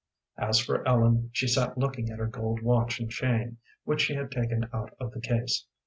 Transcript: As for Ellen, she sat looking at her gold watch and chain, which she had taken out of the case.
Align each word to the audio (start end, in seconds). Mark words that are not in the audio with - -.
As 0.39 0.57
for 0.59 0.83
Ellen, 0.87 1.29
she 1.31 1.47
sat 1.47 1.77
looking 1.77 2.09
at 2.09 2.17
her 2.17 2.25
gold 2.25 2.63
watch 2.63 2.99
and 2.99 3.11
chain, 3.11 3.57
which 3.83 4.01
she 4.01 4.15
had 4.15 4.31
taken 4.31 4.67
out 4.73 4.95
of 4.99 5.11
the 5.11 5.21
case. 5.21 5.67